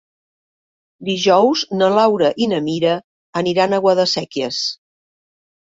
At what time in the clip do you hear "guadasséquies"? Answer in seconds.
3.87-4.67